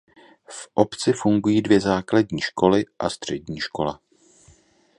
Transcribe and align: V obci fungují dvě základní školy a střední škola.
V 0.49 0.67
obci 0.73 1.13
fungují 1.13 1.61
dvě 1.61 1.79
základní 1.79 2.41
školy 2.41 2.85
a 2.99 3.09
střední 3.09 3.59
škola. 3.59 3.99